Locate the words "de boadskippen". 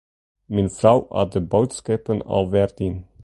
1.35-2.19